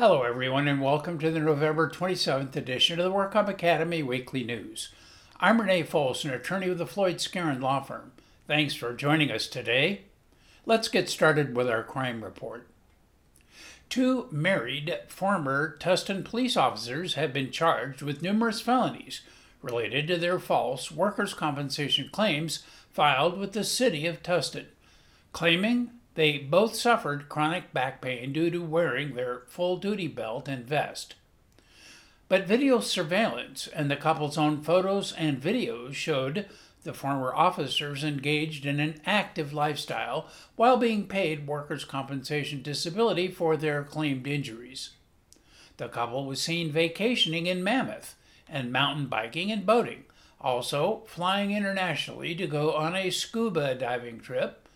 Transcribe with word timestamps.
Hello, 0.00 0.22
everyone, 0.22 0.66
and 0.66 0.80
welcome 0.80 1.18
to 1.18 1.30
the 1.30 1.40
November 1.40 1.86
27th 1.90 2.56
edition 2.56 2.98
of 2.98 3.04
the 3.04 3.14
WorkComp 3.14 3.48
Academy 3.48 4.02
Weekly 4.02 4.42
News. 4.42 4.94
I'm 5.38 5.60
Rene 5.60 5.82
Folse, 5.82 6.24
an 6.24 6.30
attorney 6.30 6.70
with 6.70 6.78
the 6.78 6.86
Floyd 6.86 7.16
Skeren 7.16 7.60
Law 7.60 7.82
Firm. 7.82 8.12
Thanks 8.46 8.72
for 8.72 8.94
joining 8.94 9.30
us 9.30 9.46
today. 9.46 10.04
Let's 10.64 10.88
get 10.88 11.10
started 11.10 11.54
with 11.54 11.68
our 11.68 11.82
crime 11.82 12.24
report. 12.24 12.66
Two 13.90 14.26
married 14.30 15.00
former 15.08 15.76
Tustin 15.78 16.24
police 16.24 16.56
officers 16.56 17.12
have 17.12 17.34
been 17.34 17.50
charged 17.50 18.00
with 18.00 18.22
numerous 18.22 18.62
felonies 18.62 19.20
related 19.60 20.06
to 20.06 20.16
their 20.16 20.38
false 20.38 20.90
workers' 20.90 21.34
compensation 21.34 22.08
claims 22.10 22.64
filed 22.90 23.38
with 23.38 23.52
the 23.52 23.64
city 23.64 24.06
of 24.06 24.22
Tustin, 24.22 24.68
claiming 25.34 25.90
they 26.20 26.36
both 26.36 26.74
suffered 26.74 27.30
chronic 27.30 27.72
back 27.72 28.02
pain 28.02 28.30
due 28.30 28.50
to 28.50 28.62
wearing 28.62 29.14
their 29.14 29.44
full 29.46 29.78
duty 29.78 30.06
belt 30.06 30.48
and 30.48 30.66
vest. 30.66 31.14
But 32.28 32.46
video 32.46 32.80
surveillance 32.80 33.66
and 33.68 33.90
the 33.90 33.96
couple's 33.96 34.36
own 34.36 34.60
photos 34.60 35.14
and 35.14 35.40
videos 35.40 35.94
showed 35.94 36.44
the 36.82 36.92
former 36.92 37.34
officers 37.34 38.04
engaged 38.04 38.66
in 38.66 38.80
an 38.80 39.00
active 39.06 39.54
lifestyle 39.54 40.26
while 40.56 40.76
being 40.76 41.06
paid 41.06 41.46
workers' 41.46 41.86
compensation 41.86 42.60
disability 42.60 43.28
for 43.28 43.56
their 43.56 43.82
claimed 43.82 44.26
injuries. 44.26 44.90
The 45.78 45.88
couple 45.88 46.26
was 46.26 46.42
seen 46.42 46.70
vacationing 46.70 47.46
in 47.46 47.64
Mammoth 47.64 48.14
and 48.46 48.70
mountain 48.70 49.06
biking 49.06 49.50
and 49.50 49.64
boating, 49.64 50.04
also 50.38 51.02
flying 51.06 51.50
internationally 51.50 52.34
to 52.34 52.46
go 52.46 52.74
on 52.74 52.94
a 52.94 53.08
scuba 53.08 53.74
diving 53.74 54.20
trip 54.20 54.66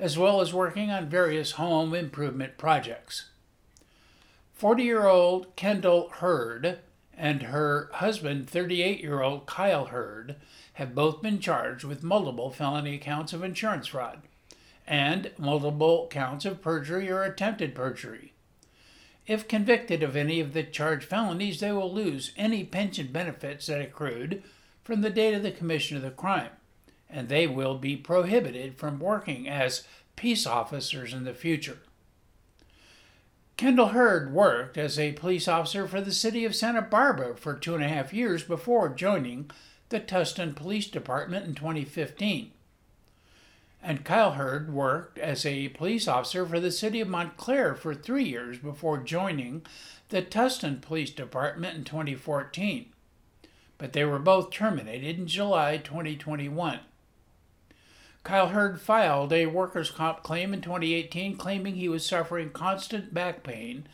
as 0.00 0.16
well 0.16 0.40
as 0.40 0.54
working 0.54 0.90
on 0.90 1.08
various 1.08 1.52
home 1.52 1.94
improvement 1.94 2.56
projects. 2.56 3.26
40 4.54 4.82
year 4.82 5.06
old 5.06 5.54
Kendall 5.56 6.08
Hurd 6.08 6.78
and 7.16 7.42
her 7.42 7.90
husband, 7.94 8.48
38 8.48 9.00
year 9.00 9.20
old 9.20 9.46
Kyle 9.46 9.86
Hurd, 9.86 10.36
have 10.74 10.94
both 10.94 11.20
been 11.20 11.38
charged 11.38 11.84
with 11.84 12.02
multiple 12.02 12.50
felony 12.50 12.96
counts 12.96 13.34
of 13.34 13.44
insurance 13.44 13.88
fraud 13.88 14.22
and 14.86 15.30
multiple 15.36 16.08
counts 16.10 16.46
of 16.46 16.62
perjury 16.62 17.10
or 17.10 17.22
attempted 17.22 17.74
perjury. 17.74 18.32
If 19.26 19.46
convicted 19.46 20.02
of 20.02 20.16
any 20.16 20.40
of 20.40 20.54
the 20.54 20.62
charged 20.62 21.04
felonies, 21.04 21.60
they 21.60 21.72
will 21.72 21.92
lose 21.92 22.32
any 22.36 22.64
pension 22.64 23.08
benefits 23.12 23.66
that 23.66 23.82
accrued 23.82 24.42
from 24.82 25.02
the 25.02 25.10
date 25.10 25.34
of 25.34 25.42
the 25.42 25.52
commission 25.52 25.96
of 25.96 26.02
the 26.02 26.10
crime 26.10 26.50
and 27.12 27.28
they 27.28 27.46
will 27.46 27.76
be 27.76 27.96
prohibited 27.96 28.76
from 28.76 28.98
working 28.98 29.48
as 29.48 29.84
peace 30.16 30.46
officers 30.46 31.12
in 31.12 31.24
the 31.24 31.34
future. 31.34 31.78
Kendall 33.56 33.88
Hurd 33.88 34.32
worked 34.32 34.78
as 34.78 34.98
a 34.98 35.12
police 35.12 35.46
officer 35.46 35.86
for 35.86 36.00
the 36.00 36.12
city 36.12 36.46
of 36.46 36.54
Santa 36.54 36.80
Barbara 36.80 37.36
for 37.36 37.54
two 37.54 37.74
and 37.74 37.84
a 37.84 37.88
half 37.88 38.10
years 38.12 38.42
before 38.42 38.88
joining 38.88 39.50
the 39.90 40.00
Tustin 40.00 40.56
Police 40.56 40.86
Department 40.86 41.44
in 41.44 41.54
2015. 41.54 42.52
And 43.82 44.04
Kyle 44.04 44.32
Hurd 44.32 44.72
worked 44.72 45.18
as 45.18 45.44
a 45.44 45.68
police 45.68 46.08
officer 46.08 46.46
for 46.46 46.58
the 46.58 46.70
city 46.70 47.00
of 47.00 47.08
Montclair 47.08 47.74
for 47.74 47.94
three 47.94 48.24
years 48.24 48.58
before 48.58 48.98
joining 48.98 49.62
the 50.08 50.22
Tustin 50.22 50.80
Police 50.80 51.10
Department 51.10 51.76
in 51.76 51.84
2014. 51.84 52.86
But 53.78 53.92
they 53.92 54.04
were 54.04 54.18
both 54.18 54.50
terminated 54.50 55.18
in 55.18 55.26
July 55.26 55.78
2021. 55.78 56.80
Kyle 58.30 58.50
Hurd 58.50 58.80
filed 58.80 59.32
a 59.32 59.46
workers' 59.46 59.90
comp 59.90 60.22
claim 60.22 60.54
in 60.54 60.60
2018 60.60 61.36
claiming 61.36 61.74
he 61.74 61.88
was 61.88 62.06
suffering 62.06 62.50
constant 62.50 63.12
back 63.12 63.42
pain 63.42 63.88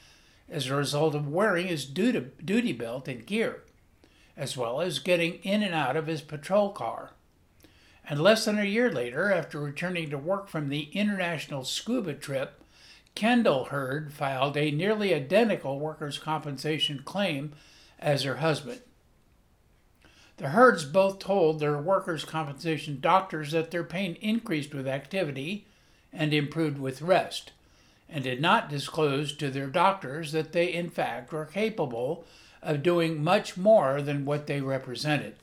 as 0.47 0.67
a 0.67 0.77
result 0.77 1.15
of 1.15 1.27
wearing 1.27 1.69
his 1.69 1.87
duty 1.87 2.73
belt 2.75 3.09
and 3.09 3.25
gear, 3.25 3.63
as 4.37 4.55
well 4.55 4.83
as 4.83 4.99
getting 4.99 5.37
in 5.37 5.63
and 5.63 5.75
out 5.75 5.97
of 5.97 6.07
his 6.07 6.21
patrol 6.21 6.69
car. 6.71 7.13
And 8.07 8.21
less 8.21 8.45
than 8.45 8.59
a 8.59 8.65
year 8.65 8.93
later, 8.93 9.33
after 9.33 9.59
returning 9.59 10.11
to 10.11 10.19
work 10.19 10.49
from 10.49 10.69
the 10.69 10.91
international 10.93 11.65
scuba 11.65 12.13
trip, 12.13 12.63
Kendall 13.15 13.65
Hurd 13.65 14.13
filed 14.13 14.59
a 14.59 14.71
nearly 14.71 15.15
identical 15.15 15.81
workers' 15.81 16.19
compensation 16.19 17.01
claim 17.07 17.55
as 17.99 18.25
her 18.25 18.37
husband. 18.37 18.83
The 20.39 20.51
Hurds 20.51 20.85
both 20.85 21.19
told 21.19 21.61
their 21.61 21.79
workers' 21.79 22.25
compensation 22.25 23.01
doctors 23.01 23.53
that 23.53 23.71
their 23.71 23.85
pain 23.85 24.17
increased 24.21 24.75
with 24.75 24.87
activity 24.87 25.67
and 26.13 26.35
improved 26.35 26.79
with 26.79 27.01
rest, 27.01 27.53
and 28.09 28.23
did 28.23 28.41
not 28.41 28.69
disclose 28.69 29.35
to 29.37 29.51
their 29.51 29.69
doctors 29.69 30.33
that 30.33 30.53
they, 30.53 30.73
in 30.73 30.91
fact, 30.91 31.33
were 31.33 31.47
capable 31.47 32.27
of 32.63 32.83
doing 32.83 33.23
much 33.23 33.57
more 33.57 34.03
than 34.03 34.25
what 34.25 34.47
they 34.47 34.61
represented. 34.61 35.37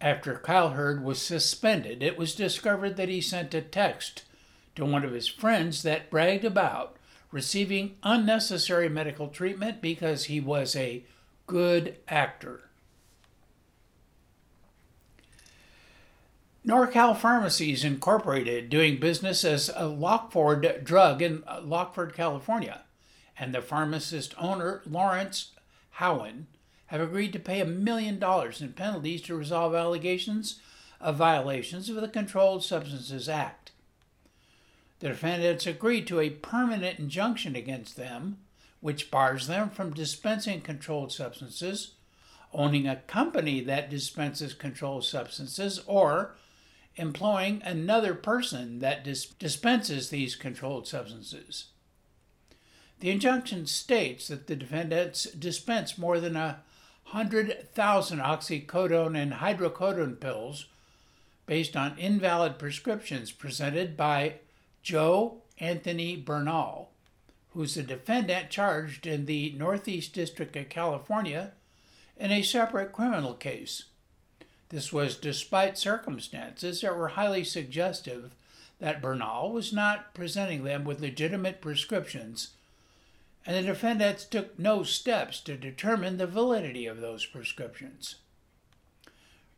After 0.00 0.36
Kyle 0.36 0.70
Hurd 0.70 1.04
was 1.04 1.20
suspended, 1.20 2.02
it 2.02 2.18
was 2.18 2.34
discovered 2.34 2.96
that 2.96 3.08
he 3.08 3.20
sent 3.20 3.54
a 3.54 3.60
text 3.60 4.24
to 4.76 4.84
one 4.84 5.04
of 5.04 5.12
his 5.12 5.28
friends 5.28 5.82
that 5.82 6.10
bragged 6.10 6.44
about 6.44 6.96
receiving 7.30 7.96
unnecessary 8.02 8.88
medical 8.88 9.28
treatment 9.28 9.82
because 9.82 10.24
he 10.24 10.40
was 10.40 10.76
a 10.76 11.04
good 11.46 11.96
actor. 12.08 12.65
NorCal 16.66 17.16
Pharmacies 17.16 17.84
Incorporated, 17.84 18.68
doing 18.68 18.98
business 18.98 19.44
as 19.44 19.70
Lockford 19.76 20.82
Drug 20.82 21.22
in 21.22 21.44
Lockford, 21.62 22.12
California, 22.12 22.82
and 23.38 23.54
the 23.54 23.62
pharmacist 23.62 24.34
owner, 24.36 24.82
Lawrence 24.84 25.52
Howen, 26.00 26.46
have 26.86 27.00
agreed 27.00 27.32
to 27.34 27.38
pay 27.38 27.60
a 27.60 27.64
million 27.64 28.18
dollars 28.18 28.60
in 28.60 28.72
penalties 28.72 29.22
to 29.22 29.36
resolve 29.36 29.76
allegations 29.76 30.58
of 31.00 31.14
violations 31.14 31.88
of 31.88 31.94
the 31.94 32.08
Controlled 32.08 32.64
Substances 32.64 33.28
Act. 33.28 33.70
The 34.98 35.10
defendants 35.10 35.68
agreed 35.68 36.08
to 36.08 36.18
a 36.18 36.30
permanent 36.30 36.98
injunction 36.98 37.54
against 37.54 37.96
them, 37.96 38.38
which 38.80 39.08
bars 39.08 39.46
them 39.46 39.70
from 39.70 39.94
dispensing 39.94 40.62
controlled 40.62 41.12
substances, 41.12 41.92
owning 42.52 42.88
a 42.88 42.96
company 42.96 43.60
that 43.60 43.88
dispenses 43.88 44.52
controlled 44.52 45.04
substances, 45.04 45.80
or 45.86 46.34
employing 46.96 47.62
another 47.64 48.14
person 48.14 48.78
that 48.80 49.04
dis- 49.04 49.26
dispenses 49.26 50.08
these 50.08 50.34
controlled 50.34 50.88
substances. 50.88 51.66
The 53.00 53.10
injunction 53.10 53.66
states 53.66 54.28
that 54.28 54.46
the 54.46 54.56
defendants 54.56 55.24
dispense 55.24 55.98
more 55.98 56.18
than 56.18 56.36
a 56.36 56.60
hundred 57.04 57.68
thousand 57.74 58.18
oxycodone 58.20 59.16
and 59.16 59.34
hydrocodone 59.34 60.18
pills 60.18 60.66
based 61.44 61.76
on 61.76 61.98
invalid 61.98 62.58
prescriptions 62.58 63.30
presented 63.30 63.96
by 63.96 64.34
Joe 64.82 65.42
Anthony 65.58 66.16
Bernal, 66.16 66.90
who's 67.50 67.74
the 67.74 67.82
defendant 67.82 68.50
charged 68.50 69.06
in 69.06 69.26
the 69.26 69.54
Northeast 69.56 70.12
District 70.12 70.56
of 70.56 70.68
California 70.68 71.52
in 72.16 72.32
a 72.32 72.42
separate 72.42 72.92
criminal 72.92 73.34
case. 73.34 73.84
This 74.68 74.92
was 74.92 75.16
despite 75.16 75.78
circumstances 75.78 76.80
that 76.80 76.96
were 76.96 77.08
highly 77.08 77.44
suggestive 77.44 78.32
that 78.80 79.00
Bernal 79.00 79.52
was 79.52 79.72
not 79.72 80.12
presenting 80.12 80.64
them 80.64 80.84
with 80.84 81.00
legitimate 81.00 81.60
prescriptions, 81.60 82.50
and 83.46 83.56
the 83.56 83.62
defendants 83.62 84.24
took 84.24 84.58
no 84.58 84.82
steps 84.82 85.40
to 85.42 85.56
determine 85.56 86.18
the 86.18 86.26
validity 86.26 86.86
of 86.86 87.00
those 87.00 87.24
prescriptions. 87.24 88.16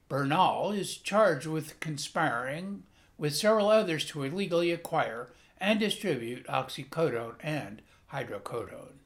Bernal 0.09 0.73
is 0.73 0.97
charged 0.97 1.47
with 1.47 1.81
conspiring 1.81 2.85
with 3.17 3.35
several 3.35 3.69
others 3.69 4.05
to 4.07 4.23
illegally 4.23 4.71
acquire 4.71 5.29
and 5.59 5.81
distribute 5.81 6.47
oxycodone 6.47 7.35
and 7.43 7.83
hydrocodone. 8.13 8.99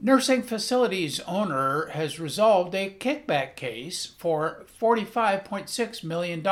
Nursing 0.00 0.44
facilities 0.44 1.18
owner 1.20 1.86
has 1.86 2.20
resolved 2.20 2.72
a 2.72 2.88
kickback 2.88 3.56
case 3.56 4.06
for 4.06 4.64
$45.6 4.80 6.04
million. 6.04 6.46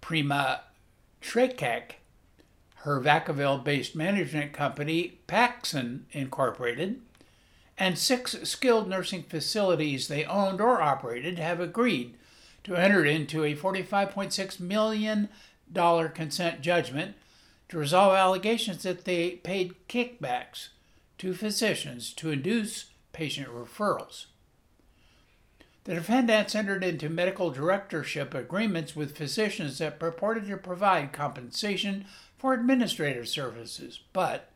Prema 0.00 0.60
Thekkek, 1.20 1.82
her 2.76 2.98
Vacaville 2.98 3.62
based 3.62 3.94
management 3.94 4.54
company, 4.54 5.18
Paksn 5.28 6.04
Incorporated, 6.12 7.02
and 7.76 7.98
six 7.98 8.34
skilled 8.44 8.88
nursing 8.88 9.22
facilities 9.22 10.08
they 10.08 10.24
owned 10.24 10.62
or 10.62 10.80
operated 10.80 11.38
have 11.38 11.60
agreed 11.60 12.14
to 12.64 12.74
enter 12.74 13.04
into 13.04 13.44
a 13.44 13.54
$45.6 13.54 14.60
million 14.60 15.28
consent 16.14 16.62
judgment 16.62 17.16
to 17.68 17.76
resolve 17.76 18.14
allegations 18.14 18.82
that 18.84 19.04
they 19.04 19.32
paid 19.32 19.74
kickbacks 19.90 20.68
to 21.22 21.32
physicians 21.32 22.12
to 22.12 22.32
induce 22.32 22.86
patient 23.12 23.46
referrals. 23.46 24.26
The 25.84 25.94
defendants 25.94 26.56
entered 26.56 26.82
into 26.82 27.08
medical 27.08 27.52
directorship 27.52 28.34
agreements 28.34 28.96
with 28.96 29.16
physicians 29.16 29.78
that 29.78 30.00
purported 30.00 30.48
to 30.48 30.56
provide 30.56 31.12
compensation 31.12 32.06
for 32.36 32.54
administrative 32.54 33.28
services, 33.28 34.00
but 34.12 34.50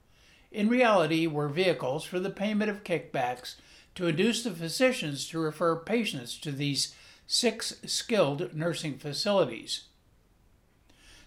in 0.50 0.68
reality 0.68 1.28
were 1.28 1.48
vehicles 1.48 2.02
for 2.02 2.18
the 2.18 2.30
payment 2.30 2.68
of 2.68 2.82
kickbacks 2.82 3.54
to 3.94 4.08
induce 4.08 4.42
the 4.42 4.50
physicians 4.50 5.28
to 5.28 5.38
refer 5.38 5.76
patients 5.76 6.36
to 6.36 6.50
these 6.50 6.96
six 7.28 7.76
skilled 7.86 8.52
nursing 8.56 8.98
facilities. 8.98 9.84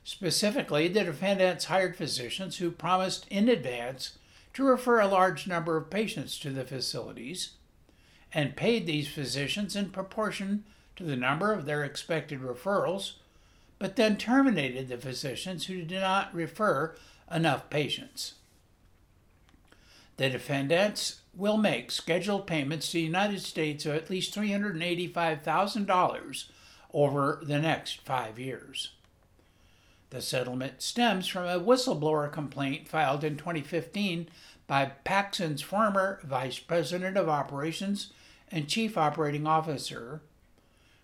Specifically, 0.04 0.90
the 0.90 1.06
defendants 1.06 1.66
hired 1.66 1.96
physicians 1.96 2.58
who 2.58 2.72
promised 2.72 3.26
in 3.30 3.48
advance 3.48 4.18
to 4.54 4.64
refer 4.64 5.00
a 5.00 5.08
large 5.08 5.48
number 5.48 5.78
of 5.78 5.90
patients 5.90 6.38
to 6.40 6.52
the 6.52 6.66
facilities 6.66 7.52
and 8.34 8.56
paid 8.56 8.86
these 8.86 9.08
physicians 9.08 9.76
in 9.76 9.90
proportion 9.90 10.64
to 10.96 11.04
the 11.04 11.16
number 11.16 11.52
of 11.54 11.66
their 11.66 11.84
expected 11.84 12.42
referrals, 12.42 13.14
but 13.78 13.96
then 13.96 14.18
terminated 14.18 14.88
the 14.88 14.98
physicians 14.98 15.66
who 15.66 15.82
did 15.82 16.02
not 16.02 16.34
refer 16.34 16.96
enough 17.32 17.70
patients. 17.70 18.34
The 20.18 20.30
defendants 20.30 21.22
will 21.34 21.58
make 21.58 21.92
scheduled 21.92 22.46
payments 22.46 22.88
to 22.88 22.98
the 22.98 23.04
United 23.04 23.42
States 23.42 23.86
of 23.86 23.96
at 23.96 24.10
least 24.10 24.36
$385,000 24.36 26.46
over 26.94 27.40
the 27.42 27.60
next 27.60 28.02
five 28.02 28.38
years. 28.38 28.92
The 30.10 30.22
settlement 30.22 30.82
stems 30.82 31.28
from 31.28 31.46
a 31.46 31.60
whistleblower 31.60 32.32
complaint 32.32 32.88
filed 32.88 33.24
in 33.24 33.38
2015 33.38 34.28
by 34.66 34.92
Paksn's 35.06 35.62
former 35.62 36.20
Vice 36.24 36.60
President 36.60 37.16
of 37.16 37.30
Operations 37.30 38.12
and 38.52 38.68
Chief 38.68 38.98
Operating 38.98 39.46
Officer, 39.46 40.22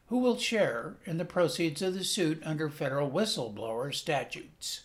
who 0.07 0.17
will 0.17 0.37
share 0.37 0.95
in 1.05 1.17
the 1.17 1.25
proceeds 1.25 1.81
of 1.81 1.93
the 1.93 2.03
suit 2.03 2.41
under 2.43 2.69
federal 2.69 3.09
whistleblower 3.09 3.93
statutes. 3.93 4.81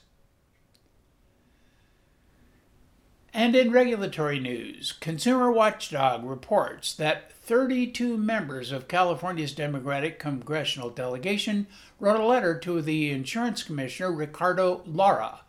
And 3.33 3.55
in 3.55 3.71
regulatory 3.71 4.41
news, 4.41 4.93
Consumer 4.93 5.53
Watchdog 5.53 6.25
reports 6.25 6.93
that 6.95 7.33
32 7.51 8.17
members 8.17 8.71
of 8.71 8.87
California's 8.87 9.51
Democratic 9.51 10.21
congressional 10.21 10.89
delegation 10.89 11.67
wrote 11.99 12.21
a 12.21 12.25
letter 12.25 12.57
to 12.57 12.81
the 12.81 13.11
insurance 13.11 13.65
commissioner, 13.65 14.13
Ricardo 14.13 14.83
Lara, 14.87 15.41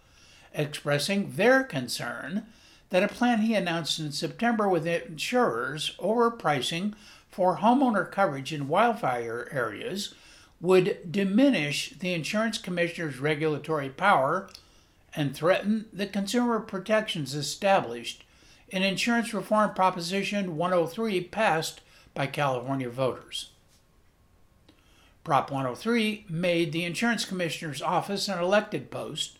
expressing 0.52 1.34
their 1.34 1.64
concern 1.64 2.48
that 2.90 3.04
a 3.04 3.08
plan 3.08 3.42
he 3.42 3.54
announced 3.54 4.00
in 4.00 4.12
September 4.12 4.68
with 4.68 4.88
insurers 4.88 5.96
overpricing 6.00 6.96
for 7.30 7.58
homeowner 7.58 8.12
coverage 8.12 8.52
in 8.52 8.68
wildfire 8.68 9.48
areas 9.52 10.16
would 10.60 11.12
diminish 11.12 11.92
the 12.00 12.16
insurance 12.16 12.58
commissioner's 12.58 13.20
regulatory 13.20 13.90
power 13.90 14.50
and 15.16 15.36
threaten 15.36 15.86
the 15.94 16.08
consumer 16.08 16.60
protections 16.60 17.36
established 17.36 18.24
in 18.70 18.82
Insurance 18.82 19.36
Reform 19.36 19.76
Proposition 19.76 20.58
103 20.58 21.22
passed 21.26 21.82
by 22.14 22.28
California 22.28 22.90
voters. 22.90 23.52
Prop 25.24 25.52
103 25.52 26.26
made 26.30 26.72
the 26.72 26.84
Insurance 26.84 27.26
Commissioner's 27.26 27.82
office 27.82 28.28
an 28.28 28.40
elected 28.40 28.90
post, 28.90 29.38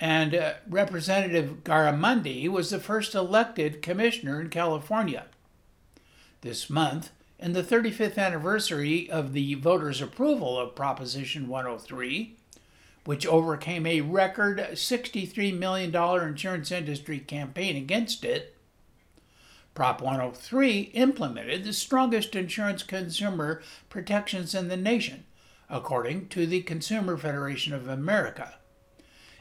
and 0.00 0.34
uh, 0.34 0.54
Representative 0.68 1.62
Garamendi 1.62 2.48
was 2.48 2.70
the 2.70 2.80
first 2.80 3.14
elected 3.14 3.80
commissioner 3.80 4.40
in 4.40 4.50
California. 4.50 5.26
This 6.40 6.68
month, 6.68 7.10
in 7.38 7.52
the 7.52 7.62
35th 7.62 8.18
anniversary 8.18 9.08
of 9.08 9.32
the 9.32 9.54
voters' 9.54 10.00
approval 10.00 10.58
of 10.58 10.74
Proposition 10.74 11.46
103, 11.46 12.36
which 13.04 13.26
overcame 13.26 13.86
a 13.86 14.00
record 14.00 14.58
$63 14.58 15.56
million 15.56 15.94
insurance 15.94 16.72
industry 16.72 17.18
campaign 17.18 17.76
against 17.76 18.24
it, 18.24 18.53
Prop 19.74 20.00
103 20.00 20.80
implemented 20.94 21.64
the 21.64 21.72
strongest 21.72 22.36
insurance 22.36 22.84
consumer 22.84 23.60
protections 23.88 24.54
in 24.54 24.68
the 24.68 24.76
nation, 24.76 25.24
according 25.68 26.28
to 26.28 26.46
the 26.46 26.62
Consumer 26.62 27.16
Federation 27.16 27.74
of 27.74 27.88
America, 27.88 28.54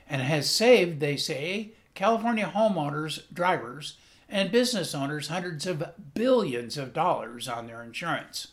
and 0.09 0.24
has 0.24 0.50
saved, 0.50 1.00
they 1.00 1.15
say, 1.18 1.74
California 1.94 2.51
homeowners, 2.53 3.21
drivers, 3.31 3.97
and 4.27 4.51
business 4.51 4.95
owners 4.95 5.27
hundreds 5.27 5.68
of 5.68 5.83
billions 6.15 6.77
of 6.77 6.94
dollars 6.94 7.47
on 7.47 7.68
their 7.68 7.83
insurance. 7.83 8.47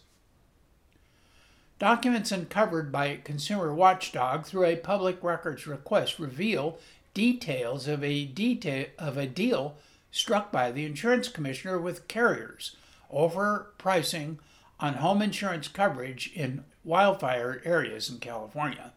Documents 1.79 2.31
uncovered 2.31 2.93
by 2.93 3.21
Consumer 3.25 3.73
Watchdog 3.73 4.45
through 4.45 4.67
a 4.67 4.77
public 4.77 5.25
records 5.25 5.67
request 5.67 6.19
reveal 6.19 6.79
details 7.15 7.89
of 7.89 8.05
a, 8.05 8.27
detail, 8.27 8.87
of 8.99 9.17
a 9.17 9.27
deal 9.27 9.79
struck 10.11 10.51
by 10.51 10.71
the 10.71 10.85
insurance 10.85 11.29
commissioner 11.29 11.79
with 11.79 12.09
carriers 12.09 12.77
over 13.11 13.73
pricing 13.79 14.39
on 14.79 14.95
home 14.95 15.23
insurance 15.23 15.69
coverage 15.69 16.33
in 16.35 16.65
wildfire 16.85 17.61
areas 17.65 18.09
in 18.09 18.19
California. 18.19 18.93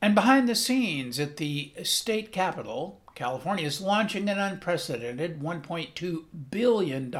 And 0.00 0.14
behind 0.14 0.48
the 0.48 0.54
scenes 0.54 1.18
at 1.18 1.38
the 1.38 1.72
state 1.82 2.30
capitol, 2.30 3.00
California 3.14 3.66
is 3.66 3.80
launching 3.80 4.28
an 4.28 4.38
unprecedented 4.38 5.40
$1.2 5.40 6.24
billion 6.50 7.14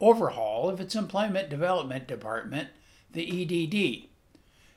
overhaul 0.00 0.68
of 0.68 0.80
its 0.80 0.94
Employment 0.94 1.50
Development 1.50 2.06
Department, 2.06 2.68
the 3.12 3.42
EDD, 3.42 4.09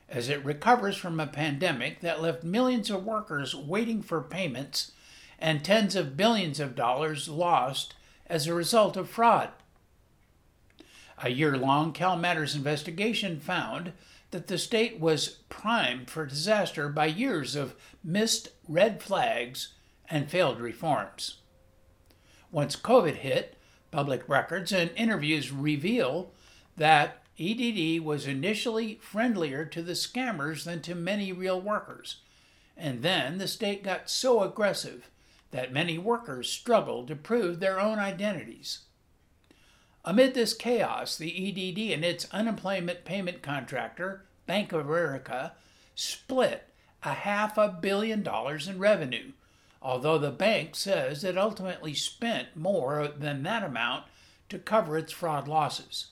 as 0.08 0.28
it 0.28 0.44
recovers 0.44 0.96
from 0.96 1.18
a 1.18 1.26
pandemic 1.26 2.00
that 2.00 2.22
left 2.22 2.44
millions 2.44 2.90
of 2.90 3.04
workers 3.04 3.54
waiting 3.54 4.02
for 4.02 4.20
payments 4.20 4.92
and 5.38 5.64
tens 5.64 5.96
of 5.96 6.16
billions 6.16 6.60
of 6.60 6.74
dollars 6.74 7.28
lost 7.28 7.94
as 8.26 8.46
a 8.46 8.54
result 8.54 8.96
of 8.96 9.08
fraud. 9.08 9.50
A 11.22 11.30
year 11.30 11.56
long 11.56 11.92
CalMatters 11.92 12.54
investigation 12.54 13.40
found 13.40 13.92
that 14.30 14.46
the 14.48 14.58
state 14.58 14.98
was 14.98 15.38
primed 15.48 16.10
for 16.10 16.26
disaster 16.26 16.88
by 16.88 17.06
years 17.06 17.54
of 17.54 17.74
missed 18.02 18.48
red 18.68 19.02
flags 19.02 19.74
and 20.10 20.30
failed 20.30 20.60
reforms. 20.60 21.38
Once 22.50 22.76
COVID 22.76 23.16
hit, 23.16 23.56
Public 23.94 24.28
records 24.28 24.72
and 24.72 24.90
interviews 24.96 25.52
reveal 25.52 26.32
that 26.76 27.23
EDD 27.38 28.04
was 28.04 28.26
initially 28.26 28.98
friendlier 29.02 29.64
to 29.64 29.82
the 29.82 29.92
scammers 29.92 30.64
than 30.64 30.82
to 30.82 30.94
many 30.94 31.32
real 31.32 31.60
workers. 31.60 32.18
And 32.76 33.02
then 33.02 33.38
the 33.38 33.48
state 33.48 33.82
got 33.82 34.10
so 34.10 34.42
aggressive 34.42 35.10
that 35.50 35.72
many 35.72 35.98
workers 35.98 36.50
struggled 36.50 37.08
to 37.08 37.16
prove 37.16 37.60
their 37.60 37.80
own 37.80 37.98
identities. 37.98 38.80
Amid 40.04 40.34
this 40.34 40.54
chaos, 40.54 41.16
the 41.16 41.48
EDD 41.48 41.92
and 41.92 42.04
its 42.04 42.26
unemployment 42.30 43.04
payment 43.04 43.42
contractor, 43.42 44.24
Bank 44.46 44.72
of 44.72 44.86
America, 44.86 45.52
split 45.94 46.68
a 47.02 47.12
half 47.12 47.56
a 47.56 47.68
billion 47.68 48.22
dollars 48.22 48.68
in 48.68 48.78
revenue 48.78 49.32
although 49.84 50.16
the 50.16 50.30
bank 50.30 50.74
says 50.74 51.22
it 51.22 51.36
ultimately 51.36 51.92
spent 51.92 52.56
more 52.56 53.06
than 53.06 53.42
that 53.42 53.62
amount 53.62 54.04
to 54.48 54.58
cover 54.58 54.96
its 54.96 55.12
fraud 55.12 55.46
losses. 55.46 56.06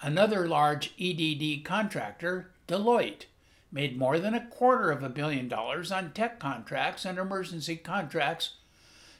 Another 0.00 0.46
large 0.46 0.92
EDD 1.00 1.64
contractor, 1.64 2.50
Deloitte, 2.68 3.24
made 3.72 3.98
more 3.98 4.18
than 4.18 4.34
a 4.34 4.46
quarter 4.46 4.90
of 4.90 5.02
a 5.02 5.08
billion 5.08 5.48
dollars 5.48 5.90
on 5.90 6.12
tech 6.12 6.38
contracts 6.38 7.04
and 7.04 7.18
emergency 7.18 7.76
contracts 7.76 8.54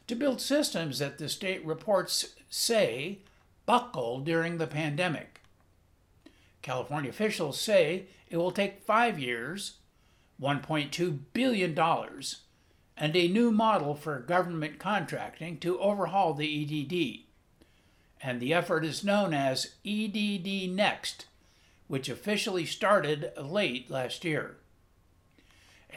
to 0.07 0.15
build 0.15 0.41
systems 0.41 0.99
that 0.99 1.19
the 1.19 1.29
state 1.29 1.65
reports 1.65 2.35
say 2.49 3.19
buckled 3.65 4.25
during 4.25 4.59
the 4.59 4.67
pandemic. 4.67 5.41
California 6.63 7.11
officials 7.11 7.61
say 7.61 8.07
it 8.29 8.37
will 8.37 8.51
take 8.51 8.83
five 8.83 9.19
years, 9.19 9.79
$1.2 10.41 11.19
billion, 11.33 11.79
and 12.97 13.17
a 13.17 13.29
new 13.29 13.51
model 13.51 13.95
for 13.95 14.21
government 14.21 14.79
contracting 14.79 15.59
to 15.59 15.79
overhaul 15.81 16.35
the 16.35 16.63
EDD. 16.63 17.26
And 18.23 18.41
the 18.41 18.55
effort 18.55 18.85
is 18.85 19.05
known 19.05 19.35
as 19.35 19.75
EDD 19.85 20.71
Next, 20.71 21.27
which 21.87 22.09
officially 22.09 22.65
started 22.65 23.33
late 23.41 23.91
last 23.91 24.25
year. 24.25 24.57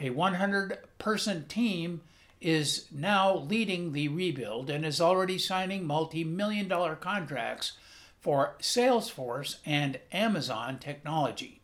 A 0.00 0.10
100 0.10 0.78
person 0.98 1.46
team 1.46 2.02
is 2.40 2.86
now 2.90 3.36
leading 3.36 3.92
the 3.92 4.08
rebuild 4.08 4.70
and 4.70 4.84
is 4.84 5.00
already 5.00 5.38
signing 5.38 5.86
multi 5.86 6.24
million 6.24 6.68
dollar 6.68 6.96
contracts 6.96 7.72
for 8.18 8.56
Salesforce 8.60 9.56
and 9.64 9.98
Amazon 10.12 10.78
technology. 10.78 11.60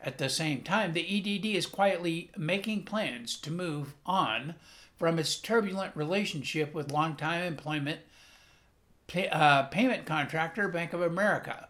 At 0.00 0.18
the 0.18 0.28
same 0.28 0.62
time, 0.62 0.92
the 0.92 1.00
EDD 1.02 1.46
is 1.56 1.66
quietly 1.66 2.30
making 2.36 2.84
plans 2.84 3.36
to 3.40 3.50
move 3.50 3.94
on 4.06 4.54
from 4.96 5.18
its 5.18 5.36
turbulent 5.36 5.96
relationship 5.96 6.72
with 6.72 6.92
longtime 6.92 7.42
employment 7.42 8.00
pay, 9.08 9.28
uh, 9.28 9.64
payment 9.64 10.06
contractor 10.06 10.68
Bank 10.68 10.92
of 10.92 11.02
America. 11.02 11.68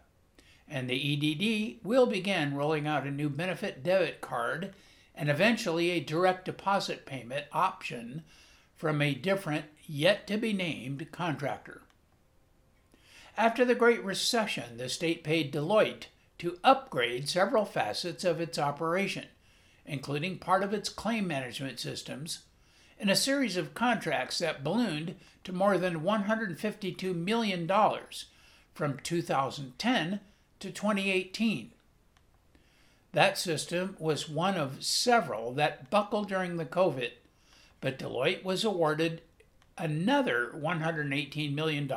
and 0.71 0.89
the 0.91 0.95
EDD 1.15 1.83
will 1.83 2.05
begin 2.05 2.55
rolling 2.55 2.87
out 2.87 3.07
a 3.07 3.11
new 3.11 3.31
benefit 3.31 3.83
debit 3.83 4.21
card 4.21 4.75
and 5.15 5.31
eventually 5.31 5.91
a 5.91 6.01
direct 6.01 6.45
deposit 6.45 7.07
payment 7.07 7.47
option 7.53 8.23
from 8.77 9.01
a 9.01 9.15
different, 9.15 9.65
yet 9.87 10.27
to 10.27 10.37
be 10.37 10.53
named 10.53 11.11
contractor. 11.11 11.81
After 13.37 13.65
the 13.65 13.75
Great 13.75 14.05
Recession, 14.05 14.77
the 14.77 14.89
state 14.89 15.25
paid 15.25 15.53
Deloitte 15.53 16.07
to 16.39 16.59
upgrade 16.63 17.29
several 17.29 17.65
facets 17.65 18.25
of 18.25 18.41
its 18.41 18.59
operation, 18.59 19.27
including 19.87 20.39
part 20.39 20.63
of 20.63 20.75
its 20.75 20.89
claim 20.89 21.27
management 21.27 21.81
systems, 21.81 22.41
in 22.99 23.09
a 23.09 23.17
series 23.17 23.57
of 23.57 23.75
contracts 23.75 24.39
that 24.39 24.65
ballooned 24.65 25.15
to 25.45 25.53
more 25.53 25.79
than 25.79 26.01
$152 26.01 27.15
million 27.15 27.71
from 28.75 28.99
2010 28.99 30.21
to 30.61 30.71
2018. 30.71 31.71
That 33.13 33.39
system 33.39 33.97
was 33.99 34.29
one 34.29 34.57
of 34.57 34.85
several 34.85 35.53
that 35.55 35.91
buckled 35.91 36.29
during 36.29 36.57
the 36.57 36.67
COVID, 36.67 37.13
but 37.81 37.99
Deloitte 37.99 38.45
was 38.45 38.65
awarded 38.65 39.23
another 39.77 40.53
$118 40.55 41.55
million 41.55 41.91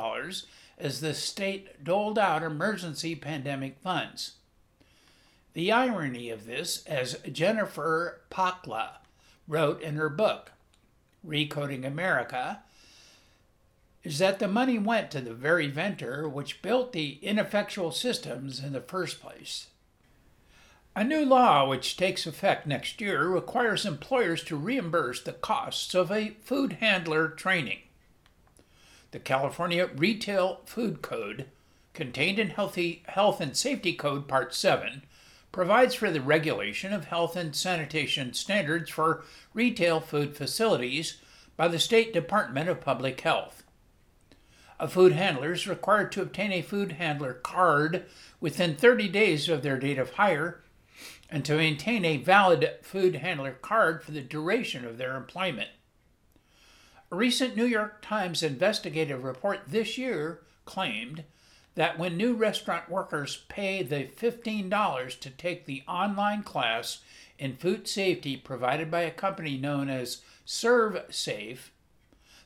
as 0.78 1.00
the 1.00 1.14
state 1.14 1.84
doled 1.84 2.18
out 2.18 2.42
emergency 2.42 3.14
pandemic 3.14 3.78
funds. 3.80 4.34
The 5.52 5.70
irony 5.70 6.30
of 6.30 6.46
this, 6.46 6.84
as 6.86 7.18
Jennifer 7.30 8.22
Pahlka 8.30 8.92
wrote 9.46 9.82
in 9.82 9.96
her 9.96 10.08
book, 10.08 10.52
Recoding 11.26 11.86
America, 11.86 12.62
is 14.02 14.18
that 14.18 14.38
the 14.38 14.48
money 14.48 14.78
went 14.78 15.10
to 15.10 15.20
the 15.20 15.34
very 15.34 15.68
vendor 15.68 16.28
which 16.28 16.62
built 16.62 16.92
the 16.92 17.18
ineffectual 17.22 17.92
systems 17.92 18.62
in 18.62 18.72
the 18.72 18.80
first 18.80 19.20
place. 19.20 19.68
A 20.94 21.04
new 21.04 21.24
law, 21.24 21.66
which 21.66 21.96
takes 21.96 22.26
effect 22.26 22.66
next 22.66 23.00
year, 23.00 23.26
requires 23.26 23.86
employers 23.86 24.44
to 24.44 24.56
reimburse 24.56 25.22
the 25.22 25.32
costs 25.32 25.94
of 25.94 26.10
a 26.10 26.36
food 26.42 26.74
handler 26.74 27.28
training. 27.28 27.78
The 29.12 29.18
California 29.18 29.88
Retail 29.96 30.60
Food 30.66 31.00
Code, 31.00 31.46
contained 31.94 32.38
in 32.38 32.50
Healthy 32.50 33.04
Health 33.06 33.40
and 33.40 33.56
Safety 33.56 33.94
Code 33.94 34.28
Part 34.28 34.54
7, 34.54 35.02
provides 35.52 35.94
for 35.94 36.10
the 36.10 36.20
regulation 36.20 36.92
of 36.92 37.04
health 37.04 37.36
and 37.36 37.54
sanitation 37.54 38.32
standards 38.32 38.90
for 38.90 39.22
retail 39.52 40.00
food 40.00 40.34
facilities 40.34 41.18
by 41.56 41.68
the 41.68 41.78
State 41.78 42.12
Department 42.12 42.68
of 42.68 42.80
Public 42.80 43.20
Health. 43.20 43.62
A 44.80 44.88
food 44.88 45.12
handler 45.12 45.52
is 45.52 45.68
required 45.68 46.10
to 46.12 46.22
obtain 46.22 46.50
a 46.50 46.62
food 46.62 46.92
handler 46.92 47.34
card 47.34 48.06
within 48.40 48.74
30 48.74 49.08
days 49.08 49.48
of 49.48 49.62
their 49.62 49.78
date 49.78 49.98
of 49.98 50.14
hire 50.14 50.62
and 51.30 51.44
to 51.44 51.56
maintain 51.56 52.04
a 52.04 52.16
valid 52.16 52.68
food 52.82 53.16
handler 53.16 53.52
card 53.52 54.02
for 54.02 54.10
the 54.10 54.20
duration 54.20 54.84
of 54.84 54.98
their 54.98 55.16
employment. 55.16 55.68
A 57.10 57.16
recent 57.16 57.56
New 57.56 57.66
York 57.66 58.02
Times 58.02 58.42
investigative 58.42 59.22
report 59.22 59.60
this 59.68 59.96
year 59.98 60.40
claimed 60.64 61.24
that 61.74 61.98
when 61.98 62.16
new 62.16 62.34
restaurant 62.34 62.90
workers 62.90 63.44
pay 63.48 63.82
the 63.82 64.04
$15 64.04 65.18
to 65.20 65.30
take 65.30 65.64
the 65.64 65.82
online 65.88 66.42
class 66.42 67.00
in 67.38 67.56
food 67.56 67.88
safety 67.88 68.36
provided 68.36 68.90
by 68.90 69.00
a 69.00 69.10
company 69.10 69.56
known 69.56 69.88
as 69.88 70.22
ServSafe, 70.46 71.70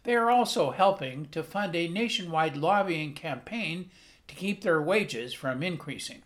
they 0.04 0.14
are 0.14 0.30
also 0.30 0.71
helping 0.71 1.26
to 1.30 1.42
fund 1.42 1.75
a 1.75 1.88
nationwide 1.88 2.56
lobbying 2.56 3.12
campaign 3.12 3.90
to 4.28 4.35
keep 4.35 4.62
their 4.62 4.80
wages 4.80 5.35
from 5.35 5.62
increasing. 5.62 6.23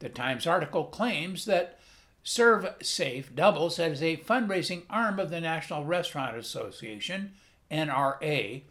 The 0.00 0.10
Times 0.10 0.46
article 0.46 0.84
claims 0.84 1.46
that 1.46 1.78
ServSafe 2.24 3.34
doubles 3.34 3.78
as 3.78 4.02
a 4.02 4.18
fundraising 4.18 4.82
arm 4.90 5.18
of 5.18 5.30
the 5.30 5.40
National 5.40 5.84
Restaurant 5.84 6.36
Association, 6.36 7.32
NRA, 7.70 8.62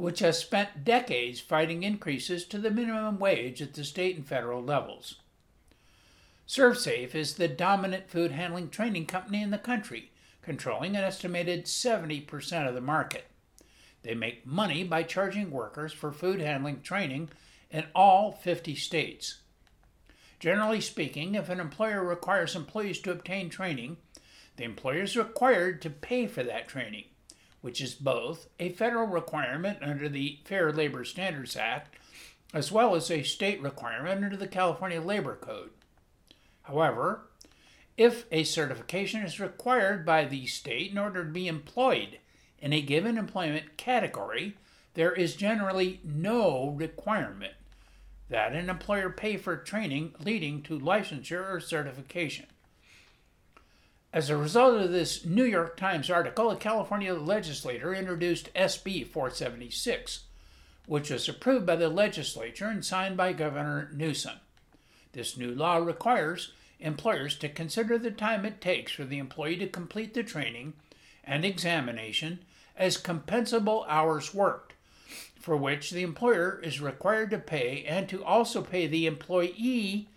which 0.00 0.20
has 0.20 0.38
spent 0.38 0.82
decades 0.82 1.40
fighting 1.40 1.82
increases 1.82 2.46
to 2.46 2.58
the 2.58 2.70
minimum 2.70 3.18
wage 3.18 3.60
at 3.60 3.74
the 3.74 3.84
state 3.84 4.16
and 4.16 4.26
federal 4.26 4.62
levels. 4.62 5.16
ServSafe 6.48 7.14
is 7.14 7.34
the 7.34 7.48
dominant 7.48 8.08
food 8.08 8.32
handling 8.32 8.70
training 8.70 9.04
company 9.04 9.42
in 9.42 9.50
the 9.50 9.58
country, 9.58 10.10
controlling 10.40 10.96
an 10.96 11.04
estimated 11.04 11.66
70% 11.66 12.66
of 12.66 12.74
the 12.74 12.80
market. 12.80 13.26
They 14.02 14.14
make 14.14 14.46
money 14.46 14.84
by 14.84 15.02
charging 15.02 15.50
workers 15.50 15.92
for 15.92 16.12
food 16.12 16.40
handling 16.40 16.80
training 16.80 17.28
in 17.70 17.84
all 17.94 18.32
50 18.32 18.74
states. 18.76 19.42
Generally 20.38 20.80
speaking, 20.80 21.34
if 21.34 21.50
an 21.50 21.60
employer 21.60 22.02
requires 22.02 22.56
employees 22.56 23.00
to 23.00 23.12
obtain 23.12 23.50
training, 23.50 23.98
the 24.56 24.64
employer 24.64 25.02
is 25.02 25.16
required 25.16 25.82
to 25.82 25.90
pay 25.90 26.26
for 26.26 26.42
that 26.42 26.68
training, 26.68 27.04
which 27.60 27.80
is 27.80 27.94
both 27.94 28.48
a 28.58 28.70
federal 28.70 29.06
requirement 29.06 29.78
under 29.82 30.08
the 30.08 30.38
Fair 30.44 30.72
Labor 30.72 31.04
Standards 31.04 31.56
Act 31.56 31.96
as 32.52 32.72
well 32.72 32.94
as 32.94 33.10
a 33.10 33.22
state 33.22 33.60
requirement 33.62 34.24
under 34.24 34.36
the 34.36 34.48
California 34.48 35.00
Labor 35.00 35.36
Code. 35.36 35.70
However, 36.62 37.26
if 37.96 38.24
a 38.32 38.44
certification 38.44 39.22
is 39.22 39.38
required 39.38 40.04
by 40.04 40.24
the 40.24 40.46
state 40.46 40.90
in 40.90 40.98
order 40.98 41.24
to 41.24 41.30
be 41.30 41.48
employed 41.48 42.18
in 42.58 42.72
a 42.72 42.80
given 42.80 43.18
employment 43.18 43.76
category, 43.76 44.56
there 44.94 45.12
is 45.12 45.36
generally 45.36 46.00
no 46.02 46.70
requirement 46.70 47.54
that 48.28 48.52
an 48.52 48.70
employer 48.70 49.10
pay 49.10 49.36
for 49.36 49.56
training 49.56 50.14
leading 50.24 50.62
to 50.62 50.78
licensure 50.78 51.48
or 51.50 51.60
certification. 51.60 52.46
As 54.12 54.28
a 54.28 54.36
result 54.36 54.80
of 54.80 54.90
this 54.90 55.24
New 55.24 55.44
York 55.44 55.76
Times 55.76 56.10
article, 56.10 56.50
a 56.50 56.56
California 56.56 57.14
legislator 57.14 57.94
introduced 57.94 58.52
SB 58.54 59.06
476, 59.06 60.24
which 60.86 61.10
was 61.10 61.28
approved 61.28 61.64
by 61.64 61.76
the 61.76 61.88
legislature 61.88 62.66
and 62.66 62.84
signed 62.84 63.16
by 63.16 63.32
Governor 63.32 63.88
Newsom. 63.94 64.38
This 65.12 65.36
new 65.36 65.54
law 65.54 65.76
requires 65.76 66.52
employers 66.80 67.36
to 67.36 67.48
consider 67.48 67.98
the 67.98 68.10
time 68.10 68.44
it 68.44 68.60
takes 68.60 68.90
for 68.90 69.04
the 69.04 69.18
employee 69.18 69.56
to 69.58 69.68
complete 69.68 70.14
the 70.14 70.24
training 70.24 70.72
and 71.22 71.44
examination 71.44 72.40
as 72.76 73.00
compensable 73.00 73.84
hours 73.86 74.34
worked 74.34 74.74
for 75.38 75.56
which 75.56 75.92
the 75.92 76.02
employer 76.02 76.60
is 76.64 76.80
required 76.80 77.30
to 77.30 77.38
pay 77.38 77.84
and 77.86 78.08
to 78.08 78.24
also 78.24 78.60
pay 78.60 78.88
the 78.88 79.06
employee 79.06 80.08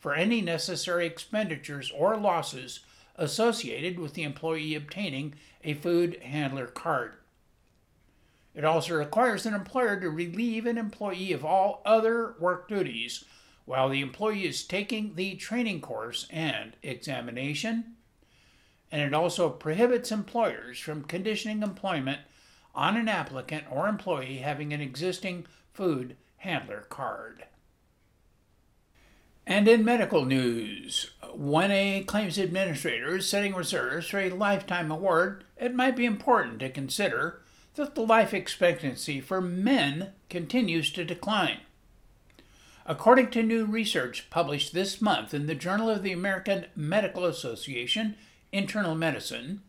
for 0.00 0.14
any 0.14 0.40
necessary 0.40 1.04
expenditures 1.04 1.92
or 1.94 2.16
losses 2.16 2.80
associated 3.16 3.98
with 3.98 4.14
the 4.14 4.22
employee 4.22 4.74
obtaining 4.74 5.34
a 5.64 5.74
food 5.74 6.18
handler 6.22 6.66
card. 6.66 7.14
It 8.54 8.64
also 8.64 8.94
requires 8.94 9.46
an 9.46 9.54
employer 9.54 9.98
to 9.98 10.10
relieve 10.10 10.66
an 10.66 10.76
employee 10.76 11.32
of 11.32 11.44
all 11.44 11.80
other 11.84 12.34
work 12.38 12.68
duties 12.68 13.24
while 13.64 13.88
the 13.88 14.00
employee 14.00 14.46
is 14.46 14.64
taking 14.64 15.14
the 15.14 15.36
training 15.36 15.80
course 15.80 16.26
and 16.30 16.76
examination. 16.82 17.94
And 18.90 19.00
it 19.00 19.14
also 19.14 19.48
prohibits 19.48 20.12
employers 20.12 20.78
from 20.78 21.04
conditioning 21.04 21.62
employment 21.62 22.20
on 22.74 22.96
an 22.96 23.08
applicant 23.08 23.64
or 23.70 23.88
employee 23.88 24.38
having 24.38 24.72
an 24.72 24.80
existing 24.80 25.46
food 25.72 26.16
handler 26.38 26.86
card. 26.88 27.44
And 29.46 29.66
in 29.66 29.84
medical 29.84 30.24
news, 30.24 31.10
when 31.34 31.70
a 31.70 32.04
claims 32.04 32.38
administrator 32.38 33.16
is 33.16 33.28
setting 33.28 33.54
reserves 33.54 34.08
for 34.08 34.20
a 34.20 34.30
lifetime 34.30 34.90
award, 34.90 35.44
it 35.56 35.74
might 35.74 35.96
be 35.96 36.04
important 36.04 36.60
to 36.60 36.70
consider 36.70 37.42
that 37.74 37.94
the 37.94 38.02
life 38.02 38.32
expectancy 38.34 39.20
for 39.20 39.40
men 39.40 40.12
continues 40.28 40.92
to 40.92 41.04
decline. 41.04 41.60
According 42.84 43.30
to 43.30 43.42
new 43.42 43.64
research 43.64 44.28
published 44.28 44.74
this 44.74 45.00
month 45.00 45.32
in 45.32 45.46
the 45.46 45.54
Journal 45.54 45.88
of 45.88 46.02
the 46.02 46.12
American 46.12 46.66
Medical 46.74 47.24
Association, 47.24 48.16
Internal 48.52 48.94
Medicine, 48.94 49.62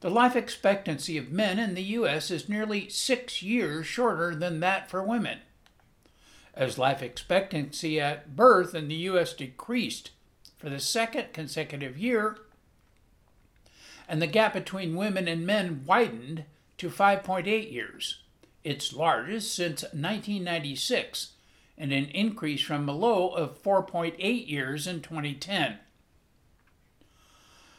the 0.00 0.10
life 0.10 0.36
expectancy 0.36 1.16
of 1.16 1.32
men 1.32 1.58
in 1.58 1.74
the 1.74 1.82
U.S. 1.82 2.30
is 2.30 2.48
nearly 2.48 2.88
six 2.88 3.42
years 3.42 3.86
shorter 3.86 4.34
than 4.34 4.60
that 4.60 4.90
for 4.90 5.02
women. 5.02 5.38
As 6.58 6.76
life 6.76 7.02
expectancy 7.02 8.00
at 8.00 8.34
birth 8.34 8.74
in 8.74 8.88
the 8.88 8.96
U.S. 8.96 9.32
decreased 9.32 10.10
for 10.56 10.68
the 10.68 10.80
second 10.80 11.32
consecutive 11.32 11.96
year, 11.96 12.36
and 14.08 14.20
the 14.20 14.26
gap 14.26 14.54
between 14.54 14.96
women 14.96 15.28
and 15.28 15.46
men 15.46 15.84
widened 15.86 16.46
to 16.78 16.90
5.8 16.90 17.72
years, 17.72 18.22
its 18.64 18.92
largest 18.92 19.54
since 19.54 19.82
1996, 19.84 21.34
and 21.78 21.92
an 21.92 22.06
increase 22.06 22.62
from 22.62 22.88
a 22.88 22.92
low 22.92 23.28
of 23.28 23.62
4.8 23.62 24.48
years 24.48 24.88
in 24.88 25.00
2010. 25.00 25.78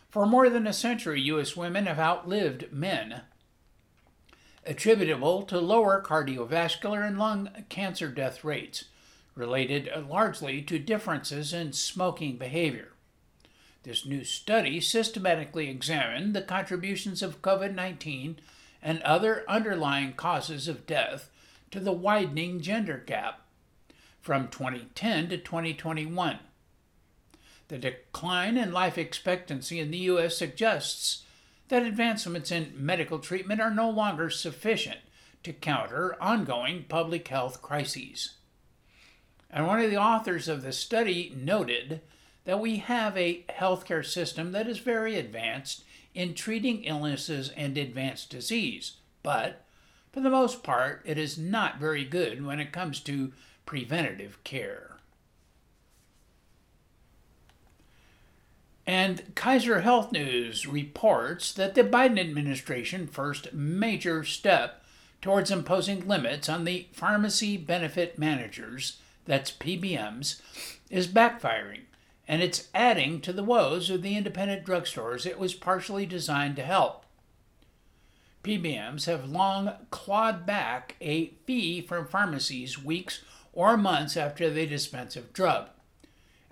For 0.09 0.25
more 0.25 0.49
than 0.49 0.65
a 0.65 0.71
century, 0.71 1.19
U.S. 1.23 1.57
women 1.57 1.85
have 1.85 1.99
outlived 1.99 2.71
men, 2.71 3.23
attributable 4.69 5.41
to 5.41 5.59
lower 5.59 5.99
cardiovascular 5.99 7.05
and 7.05 7.17
lung 7.17 7.49
cancer 7.69 8.07
death 8.07 8.43
rates, 8.43 8.85
related 9.33 9.89
largely 10.07 10.61
to 10.61 10.77
differences 10.77 11.51
in 11.51 11.73
smoking 11.73 12.37
behavior. 12.37 12.89
This 13.81 14.05
new 14.05 14.23
study 14.23 14.79
systematically 14.79 15.69
examined 15.69 16.35
the 16.35 16.43
contributions 16.43 17.23
of 17.23 17.41
COVID 17.41 17.73
19 17.73 18.39
and 18.83 19.01
other 19.01 19.43
underlying 19.49 20.13
causes 20.13 20.67
of 20.67 20.85
death 20.85 21.31
to 21.71 21.79
the 21.79 21.91
widening 21.91 22.61
gender 22.61 23.01
gap 23.03 23.41
from 24.21 24.49
2010 24.49 25.29
to 25.29 25.37
2021. 25.39 26.37
The 27.69 27.77
decline 27.79 28.55
in 28.55 28.71
life 28.71 28.99
expectancy 28.99 29.79
in 29.79 29.89
the 29.89 29.97
U.S. 29.97 30.37
suggests 30.37 31.23
that 31.69 31.83
advancements 31.83 32.51
in 32.51 32.73
medical 32.75 33.19
treatment 33.19 33.61
are 33.61 33.73
no 33.73 33.89
longer 33.89 34.29
sufficient 34.29 34.99
to 35.43 35.53
counter 35.53 36.21
ongoing 36.21 36.85
public 36.89 37.27
health 37.27 37.61
crises. 37.61 38.33
And 39.49 39.65
one 39.65 39.79
of 39.79 39.89
the 39.89 39.97
authors 39.97 40.47
of 40.47 40.61
the 40.61 40.71
study 40.71 41.33
noted 41.35 42.01
that 42.45 42.59
we 42.59 42.77
have 42.77 43.17
a 43.17 43.45
healthcare 43.49 44.05
system 44.05 44.51
that 44.51 44.67
is 44.67 44.79
very 44.79 45.15
advanced 45.15 45.83
in 46.13 46.33
treating 46.33 46.83
illnesses 46.83 47.51
and 47.55 47.77
advanced 47.77 48.29
disease, 48.29 48.97
but 49.23 49.65
for 50.11 50.21
the 50.21 50.29
most 50.29 50.63
part, 50.63 51.01
it 51.05 51.17
is 51.17 51.37
not 51.37 51.79
very 51.79 52.03
good 52.03 52.43
when 52.43 52.59
it 52.59 52.71
comes 52.71 52.99
to 53.01 53.31
preventative 53.65 54.43
care. 54.43 54.98
And 58.89 59.35
Kaiser 59.35 59.81
Health 59.81 60.11
News 60.11 60.65
reports 60.65 61.53
that 61.53 61.75
the 61.75 61.83
Biden 61.83 62.19
administration's 62.19 63.11
first 63.11 63.53
major 63.53 64.23
step 64.23 64.83
towards 65.21 65.51
imposing 65.51 66.07
limits 66.07 66.49
on 66.49 66.63
the 66.63 66.87
pharmacy 66.91 67.55
benefit 67.55 68.17
managers, 68.17 68.97
that's 69.25 69.51
PBMs, 69.51 70.41
is 70.89 71.07
backfiring, 71.07 71.81
and 72.27 72.41
it's 72.41 72.69
adding 72.73 73.21
to 73.21 73.31
the 73.31 73.43
woes 73.43 73.91
of 73.91 74.01
the 74.01 74.17
independent 74.17 74.65
drugstores 74.65 75.27
it 75.27 75.37
was 75.37 75.53
partially 75.53 76.07
designed 76.07 76.55
to 76.55 76.63
help. 76.63 77.05
PBMs 78.43 79.05
have 79.05 79.29
long 79.29 79.71
clawed 79.91 80.47
back 80.47 80.95
a 80.99 81.27
fee 81.45 81.79
from 81.79 82.07
pharmacies 82.07 82.83
weeks 82.83 83.23
or 83.53 83.77
months 83.77 84.17
after 84.17 84.49
they 84.49 84.65
dispense 84.65 85.15
a 85.15 85.21
drug. 85.21 85.69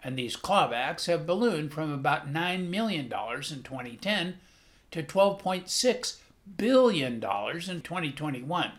And 0.03 0.17
these 0.17 0.35
clawbacks 0.35 1.07
have 1.07 1.25
ballooned 1.25 1.73
from 1.73 1.91
about 1.91 2.31
$9 2.31 2.69
million 2.69 3.05
in 3.05 3.09
2010 3.09 4.37
to 4.91 5.03
$12.6 5.03 6.17
billion 6.55 7.13
in 7.13 7.19
2021. 7.21 8.71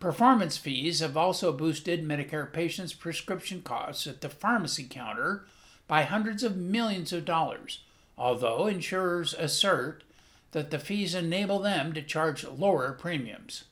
Performance 0.00 0.56
fees 0.56 1.00
have 1.00 1.16
also 1.16 1.52
boosted 1.52 2.06
Medicare 2.06 2.52
patients' 2.52 2.92
prescription 2.92 3.62
costs 3.62 4.06
at 4.06 4.20
the 4.20 4.28
pharmacy 4.28 4.86
counter 4.88 5.46
by 5.88 6.02
hundreds 6.02 6.42
of 6.42 6.56
millions 6.56 7.12
of 7.12 7.24
dollars, 7.24 7.80
although 8.16 8.66
insurers 8.66 9.34
assert 9.34 10.04
that 10.52 10.70
the 10.70 10.78
fees 10.78 11.14
enable 11.14 11.58
them 11.58 11.92
to 11.92 12.02
charge 12.02 12.44
lower 12.44 12.92
premiums. 12.92 13.64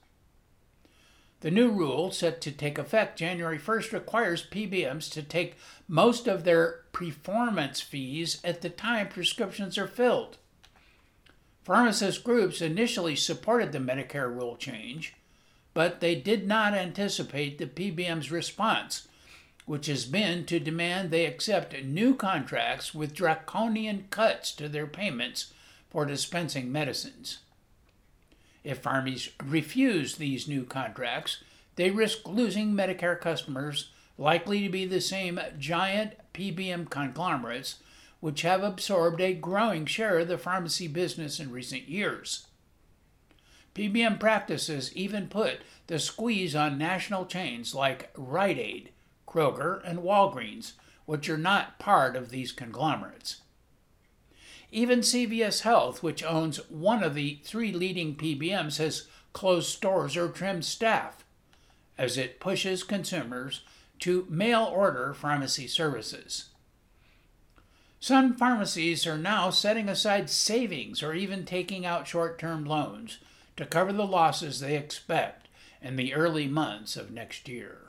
The 1.47 1.53
new 1.53 1.71
rule, 1.71 2.11
set 2.11 2.41
to 2.41 2.51
take 2.51 2.77
effect 2.77 3.21
January 3.21 3.57
1st, 3.57 3.93
requires 3.93 4.45
PBMs 4.45 5.09
to 5.13 5.23
take 5.23 5.55
most 5.87 6.27
of 6.27 6.43
their 6.43 6.81
performance 6.91 7.81
fees 7.81 8.41
at 8.43 8.63
the 8.63 8.69
time 8.69 9.07
prescriptions 9.07 9.79
are 9.79 9.87
filled. 9.87 10.39
Pharmacist 11.63 12.25
groups 12.25 12.61
initially 12.61 13.15
supported 13.15 13.71
the 13.71 13.79
Medicare 13.79 14.29
rule 14.29 14.57
change, 14.57 15.15
but 15.73 16.01
they 16.01 16.17
did 16.17 16.49
not 16.49 16.75
anticipate 16.75 17.59
the 17.59 17.67
PBM's 17.67 18.33
response, 18.33 19.07
which 19.67 19.87
has 19.87 20.05
been 20.05 20.47
to 20.47 20.59
demand 20.59 21.13
they 21.13 21.27
accept 21.27 21.81
new 21.81 22.17
contracts 22.17 22.93
with 22.93 23.15
draconian 23.15 24.09
cuts 24.11 24.51
to 24.51 24.69
their 24.69 24.89
payments 24.89 25.53
for 25.91 26.05
dispensing 26.05 26.73
medicines. 26.73 27.39
If 28.67 28.79
pharmacies 28.79 29.31
refuse 29.45 30.17
these 30.17 30.49
new 30.49 30.65
contracts, 30.65 31.45
they 31.77 31.93
risk 31.93 32.27
losing 32.27 32.73
Medicare 32.75 33.19
customers 33.21 33.93
likely 34.19 34.61
to 34.65 34.69
be 34.69 34.85
the 34.85 35.01
same 35.01 35.39
giant 35.57 36.15
PBM 36.35 36.91
conglomerates 36.91 37.77
which 38.19 38.43
have 38.43 38.65
absorbed 38.65 39.21
a 39.21 39.35
growing 39.35 39.87
share 39.87 40.19
of 40.19 40.27
the 40.27 40.37
pharmacy 40.37 40.89
business 40.89 41.39
in 41.39 41.53
recent 41.53 41.89
years. 41.89 42.49
PBM 43.77 44.19
practices 44.19 44.93
even 44.97 45.29
put 45.29 45.61
the 45.87 46.01
squeeze 46.01 46.57
on 46.57 46.77
national 46.77 47.25
chains 47.25 47.73
like 47.73 48.11
Rite 48.17 48.59
Aid, 48.59 48.91
Kroger, 49.29 49.81
and 49.89 50.01
Walgreens, 50.01 50.73
which 51.05 51.29
are 51.29 51.39
not 51.39 51.79
part 51.79 52.17
of 52.17 52.31
these 52.31 52.51
conglomerates. 52.51 53.43
Even 54.73 55.01
CVS 55.01 55.63
Health, 55.63 56.03
which 56.03 56.25
owns 56.25 56.59
one 56.69 57.03
of 57.03 57.15
the 57.15 57.41
three 57.45 57.73
leading 57.73 58.17
PBMs, 58.17 58.79
has 58.79 59.09
closed 59.33 59.69
stores 59.69 60.17
or 60.17 60.29
trimmed 60.29 60.65
staff 60.65 61.25
as 61.99 62.17
it 62.17 62.41
pushes 62.41 62.83
consumers 62.83 63.63
to 64.01 64.27
mail 64.29 64.65
order 64.65 65.15
pharmacy 65.15 65.67
services. 65.67 66.47
Some 68.01 68.35
pharmacies 68.35 69.07
are 69.07 69.19
now 69.19 69.51
setting 69.51 69.89
aside 69.89 70.29
savings 70.29 71.03
or 71.03 71.15
even 71.15 71.45
taking 71.45 71.87
out 71.87 72.07
short 72.07 72.39
term 72.39 72.65
loans 72.65 73.19
to 73.57 73.65
cover 73.65 73.93
the 73.93 74.07
losses 74.07 74.61
they 74.61 74.77
expect 74.77 75.49
in 75.81 75.97
the 75.97 76.15
early 76.15 76.47
months 76.47 76.97
of 76.97 77.11
next 77.11 77.49
year. 77.49 77.86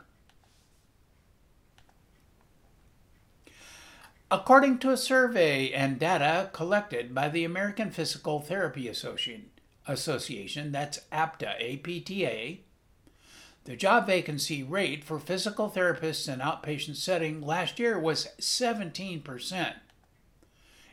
According 4.29 4.79
to 4.79 4.91
a 4.91 4.97
survey 4.97 5.71
and 5.71 5.97
data 5.97 6.49
collected 6.51 7.15
by 7.15 7.29
the 7.29 7.45
American 7.45 7.91
Physical 7.91 8.41
Therapy 8.41 8.89
Association, 8.89 10.71
that's 10.73 10.99
APTA, 11.13 11.55
APTA, 11.61 12.57
the 13.63 13.75
job 13.77 14.05
vacancy 14.05 14.63
rate 14.63 15.05
for 15.05 15.17
physical 15.17 15.69
therapists 15.69 16.31
in 16.31 16.39
outpatient 16.39 16.97
setting 16.97 17.41
last 17.41 17.79
year 17.79 17.97
was 17.97 18.27
17%. 18.41 19.75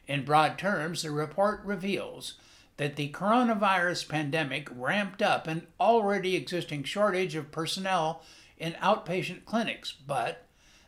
In 0.07 0.25
broad 0.25 0.57
terms, 0.57 1.03
the 1.03 1.11
report 1.11 1.61
reveals 1.65 2.35
that 2.77 2.95
the 2.95 3.11
coronavirus 3.11 4.09
pandemic 4.09 4.69
ramped 4.73 5.23
up 5.23 5.49
an 5.49 5.67
already 5.81 6.37
existing 6.37 6.85
shortage 6.85 7.35
of 7.35 7.51
personnel 7.51 8.23
in 8.59 8.75
outpatient 8.75 9.45
clinics, 9.45 9.91
but 9.93 10.47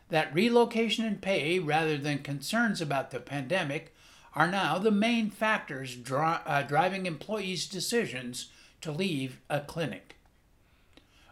that 0.09 0.33
relocation 0.33 1.05
and 1.05 1.21
pay, 1.21 1.59
rather 1.59 1.97
than 1.97 2.19
concerns 2.19 2.81
about 2.81 3.11
the 3.11 3.19
pandemic, 3.19 3.93
are 4.33 4.47
now 4.47 4.77
the 4.77 4.91
main 4.91 5.29
factors 5.29 5.95
dri- 5.95 6.39
uh, 6.45 6.61
driving 6.61 7.05
employees' 7.05 7.67
decisions 7.67 8.49
to 8.81 8.91
leave 8.91 9.39
a 9.49 9.59
clinic. 9.59 10.15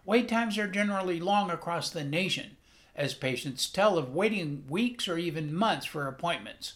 Wait 0.05 0.27
times 0.27 0.57
are 0.57 0.67
generally 0.67 1.19
long 1.19 1.49
across 1.49 1.89
the 1.89 2.03
nation, 2.03 2.57
as 2.95 3.13
patients 3.13 3.69
tell 3.69 3.97
of 3.97 4.13
waiting 4.13 4.63
weeks 4.69 5.07
or 5.07 5.17
even 5.17 5.53
months 5.53 5.85
for 5.85 6.07
appointments. 6.07 6.73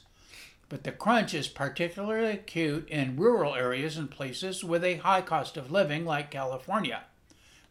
But 0.68 0.84
the 0.84 0.92
crunch 0.92 1.34
is 1.34 1.48
particularly 1.48 2.32
acute 2.32 2.88
in 2.90 3.18
rural 3.18 3.56
areas 3.56 3.98
and 3.98 4.10
places 4.10 4.64
with 4.64 4.84
a 4.84 4.98
high 4.98 5.22
cost 5.22 5.58
of 5.58 5.72
living, 5.72 6.06
like 6.06 6.30
California, 6.30 7.04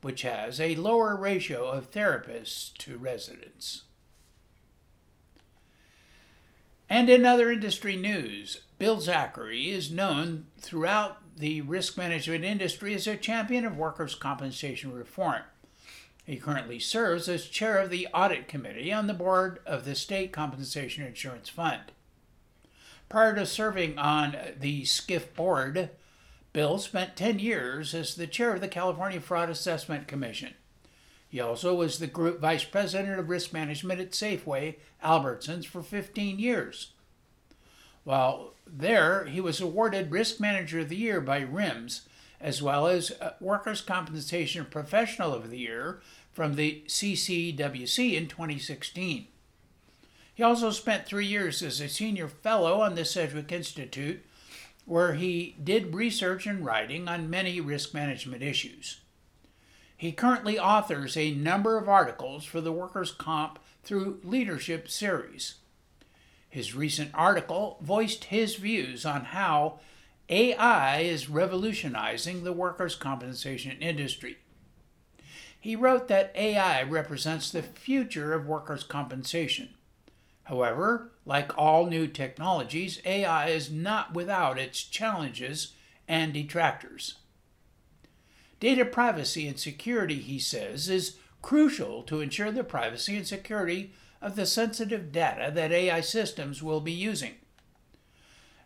which 0.00 0.22
has 0.22 0.60
a 0.60 0.74
lower 0.74 1.16
ratio 1.16 1.68
of 1.68 1.90
therapists 1.90 2.76
to 2.78 2.98
residents. 2.98 3.82
And 6.90 7.10
in 7.10 7.26
other 7.26 7.50
industry 7.50 7.96
news, 7.96 8.62
Bill 8.78 8.96
Zachry 8.96 9.68
is 9.68 9.90
known 9.90 10.46
throughout 10.58 11.18
the 11.36 11.60
risk 11.60 11.96
management 11.96 12.44
industry 12.44 12.94
as 12.94 13.06
a 13.06 13.16
champion 13.16 13.64
of 13.64 13.76
workers' 13.76 14.14
compensation 14.14 14.92
reform. 14.92 15.42
He 16.24 16.36
currently 16.36 16.78
serves 16.78 17.28
as 17.28 17.46
chair 17.46 17.78
of 17.78 17.90
the 17.90 18.06
audit 18.12 18.48
committee 18.48 18.92
on 18.92 19.06
the 19.06 19.14
board 19.14 19.60
of 19.64 19.84
the 19.84 19.94
State 19.94 20.32
Compensation 20.32 21.04
Insurance 21.04 21.48
Fund. 21.48 21.92
Prior 23.08 23.34
to 23.34 23.46
serving 23.46 23.98
on 23.98 24.36
the 24.58 24.82
SCIF 24.82 25.34
board, 25.34 25.90
Bill 26.52 26.78
spent 26.78 27.16
10 27.16 27.38
years 27.38 27.94
as 27.94 28.14
the 28.14 28.26
chair 28.26 28.52
of 28.52 28.60
the 28.60 28.68
California 28.68 29.20
Fraud 29.20 29.48
Assessment 29.48 30.06
Commission. 30.06 30.54
He 31.28 31.40
also 31.40 31.74
was 31.74 31.98
the 31.98 32.06
group 32.06 32.40
vice 32.40 32.64
president 32.64 33.18
of 33.18 33.28
risk 33.28 33.52
management 33.52 34.00
at 34.00 34.12
Safeway 34.12 34.76
Albertsons 35.04 35.66
for 35.66 35.82
15 35.82 36.38
years. 36.38 36.92
While 38.04 38.54
there, 38.66 39.26
he 39.26 39.40
was 39.40 39.60
awarded 39.60 40.10
Risk 40.10 40.40
Manager 40.40 40.80
of 40.80 40.88
the 40.88 40.96
Year 40.96 41.20
by 41.20 41.40
RIMS, 41.40 42.08
as 42.40 42.62
well 42.62 42.86
as 42.86 43.10
uh, 43.20 43.32
Workers' 43.40 43.82
Compensation 43.82 44.64
Professional 44.64 45.34
of 45.34 45.50
the 45.50 45.58
Year 45.58 46.00
from 46.32 46.54
the 46.54 46.82
CCWC 46.86 48.14
in 48.14 48.28
2016. 48.28 49.26
He 50.34 50.42
also 50.42 50.70
spent 50.70 51.04
three 51.04 51.26
years 51.26 51.62
as 51.62 51.80
a 51.80 51.88
senior 51.88 52.28
fellow 52.28 52.80
on 52.80 52.94
the 52.94 53.04
Sedgwick 53.04 53.52
Institute, 53.52 54.24
where 54.86 55.14
he 55.14 55.56
did 55.62 55.94
research 55.94 56.46
and 56.46 56.64
writing 56.64 57.08
on 57.08 57.28
many 57.28 57.60
risk 57.60 57.92
management 57.92 58.42
issues. 58.42 59.00
He 59.98 60.12
currently 60.12 60.60
authors 60.60 61.16
a 61.16 61.34
number 61.34 61.76
of 61.76 61.88
articles 61.88 62.44
for 62.44 62.60
the 62.60 62.70
Workers' 62.70 63.10
Comp 63.10 63.58
through 63.82 64.20
Leadership 64.22 64.88
series. 64.88 65.56
His 66.48 66.72
recent 66.72 67.10
article 67.14 67.78
voiced 67.82 68.24
his 68.24 68.54
views 68.54 69.04
on 69.04 69.24
how 69.24 69.80
AI 70.28 71.00
is 71.00 71.28
revolutionizing 71.28 72.44
the 72.44 72.52
workers' 72.52 72.94
compensation 72.94 73.76
industry. 73.80 74.38
He 75.58 75.74
wrote 75.74 76.06
that 76.06 76.30
AI 76.36 76.84
represents 76.84 77.50
the 77.50 77.62
future 77.62 78.34
of 78.34 78.46
workers' 78.46 78.84
compensation. 78.84 79.70
However, 80.44 81.10
like 81.26 81.58
all 81.58 81.86
new 81.86 82.06
technologies, 82.06 83.02
AI 83.04 83.48
is 83.48 83.68
not 83.68 84.14
without 84.14 84.60
its 84.60 84.84
challenges 84.84 85.72
and 86.06 86.32
detractors. 86.32 87.16
Data 88.60 88.84
privacy 88.84 89.46
and 89.46 89.58
security, 89.58 90.16
he 90.16 90.38
says, 90.38 90.88
is 90.88 91.16
crucial 91.42 92.02
to 92.04 92.20
ensure 92.20 92.50
the 92.50 92.64
privacy 92.64 93.16
and 93.16 93.26
security 93.26 93.92
of 94.20 94.34
the 94.34 94.46
sensitive 94.46 95.12
data 95.12 95.52
that 95.54 95.72
AI 95.72 96.00
systems 96.00 96.62
will 96.62 96.80
be 96.80 96.92
using. 96.92 97.34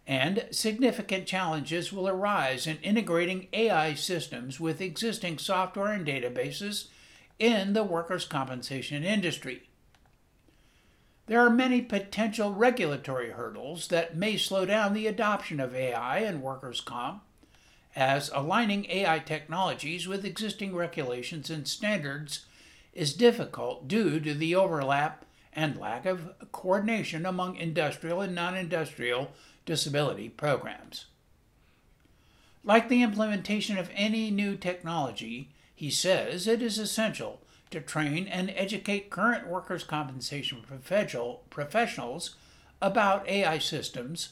And 0.06 0.46
significant 0.50 1.26
challenges 1.26 1.92
will 1.92 2.08
arise 2.08 2.66
in 2.66 2.78
integrating 2.78 3.48
AI 3.52 3.94
systems 3.94 4.58
with 4.58 4.80
existing 4.80 5.38
software 5.38 5.92
and 5.92 6.06
databases 6.06 6.88
in 7.38 7.72
the 7.72 7.84
workers' 7.84 8.24
compensation 8.24 9.04
industry. 9.04 9.68
There 11.26 11.40
are 11.40 11.50
many 11.50 11.82
potential 11.82 12.52
regulatory 12.52 13.30
hurdles 13.30 13.88
that 13.88 14.16
may 14.16 14.36
slow 14.36 14.66
down 14.66 14.92
the 14.92 15.06
adoption 15.06 15.60
of 15.60 15.74
AI 15.74 16.18
in 16.18 16.42
workers' 16.42 16.80
comp 16.80 17.22
as 17.94 18.30
aligning 18.34 18.86
AI 18.90 19.18
technologies 19.18 20.08
with 20.08 20.24
existing 20.24 20.74
regulations 20.74 21.50
and 21.50 21.68
standards 21.68 22.46
is 22.94 23.14
difficult 23.14 23.88
due 23.88 24.20
to 24.20 24.34
the 24.34 24.54
overlap 24.54 25.24
and 25.52 25.78
lack 25.78 26.06
of 26.06 26.30
coordination 26.52 27.26
among 27.26 27.56
industrial 27.56 28.20
and 28.20 28.34
non 28.34 28.56
industrial 28.56 29.32
disability 29.66 30.28
programs. 30.28 31.06
Like 32.64 32.88
the 32.88 33.02
implementation 33.02 33.76
of 33.76 33.90
any 33.94 34.30
new 34.30 34.56
technology, 34.56 35.50
he 35.74 35.90
says 35.90 36.46
it 36.46 36.62
is 36.62 36.78
essential 36.78 37.40
to 37.70 37.80
train 37.80 38.26
and 38.28 38.52
educate 38.54 39.10
current 39.10 39.48
workers' 39.48 39.84
compensation 39.84 40.62
professionals 41.50 42.36
about 42.80 43.28
AI 43.28 43.58
systems 43.58 44.30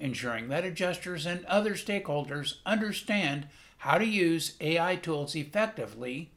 ensuring 0.00 0.48
that 0.48 0.64
adjusters 0.64 1.26
and 1.26 1.44
other 1.44 1.74
stakeholders 1.74 2.54
understand 2.66 3.46
how 3.78 3.98
to 3.98 4.06
use 4.06 4.56
AI 4.60 4.96
tools 4.96 5.36
effectively 5.36 6.32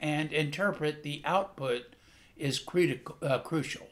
and 0.00 0.32
interpret 0.32 1.02
the 1.02 1.20
output 1.24 1.94
is 2.36 2.58
critical, 2.58 3.16
uh, 3.20 3.38
crucial. 3.40 3.88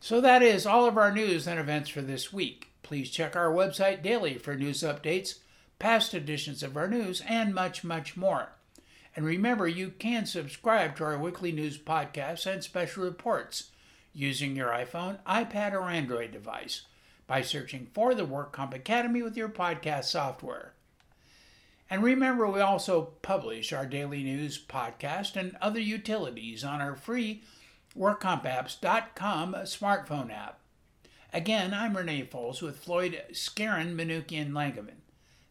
So 0.00 0.20
that 0.20 0.42
is 0.42 0.66
all 0.66 0.86
of 0.86 0.96
our 0.96 1.10
news 1.10 1.48
and 1.48 1.58
events 1.58 1.88
for 1.88 2.02
this 2.02 2.32
week. 2.32 2.68
Please 2.82 3.10
check 3.10 3.34
our 3.34 3.50
website 3.50 4.02
daily 4.02 4.34
for 4.34 4.54
news 4.54 4.82
updates, 4.82 5.38
past 5.78 6.14
editions 6.14 6.62
of 6.62 6.76
our 6.76 6.88
news, 6.88 7.22
and 7.26 7.54
much, 7.54 7.82
much 7.82 8.16
more. 8.16 8.50
And 9.16 9.24
remember, 9.24 9.66
you 9.66 9.90
can 9.98 10.26
subscribe 10.26 10.96
to 10.96 11.04
our 11.04 11.18
weekly 11.18 11.50
news 11.50 11.78
podcasts 11.78 12.46
and 12.46 12.62
special 12.62 13.02
reports 13.02 13.70
using 14.12 14.54
your 14.54 14.68
iPhone, 14.68 15.18
iPad, 15.24 15.72
or 15.72 15.90
Android 15.90 16.30
device 16.30 16.82
by 17.28 17.42
searching 17.42 17.86
for 17.92 18.14
the 18.14 18.24
Work 18.24 18.52
Comp 18.52 18.74
Academy 18.74 19.22
with 19.22 19.36
your 19.36 19.50
podcast 19.50 20.04
software. 20.04 20.72
And 21.90 22.02
remember, 22.02 22.48
we 22.48 22.60
also 22.60 23.12
publish 23.22 23.72
our 23.72 23.86
daily 23.86 24.24
news 24.24 24.60
podcast 24.60 25.36
and 25.36 25.56
other 25.60 25.80
utilities 25.80 26.64
on 26.64 26.80
our 26.80 26.96
free 26.96 27.42
WorkCompApps.com 27.96 29.54
smartphone 29.54 30.32
app. 30.32 30.58
Again, 31.32 31.72
I'm 31.74 31.96
Rene 31.96 32.24
Folse 32.24 32.62
with 32.62 32.78
Floyd 32.78 33.22
Skeren, 33.32 33.94
Manukian 33.94 34.50
Langevin. 34.50 35.02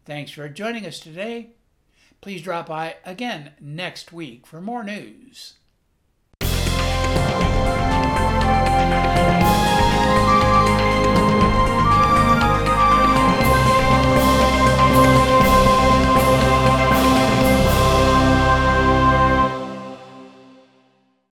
Thanks 0.05 0.31
for 0.31 0.49
joining 0.49 0.85
us 0.85 0.99
today. 0.99 1.51
Please 2.21 2.41
drop 2.41 2.67
by 2.67 2.95
again 3.05 3.51
next 3.61 4.11
week 4.11 4.47
for 4.47 4.59
more 4.59 4.83
news. 4.83 5.53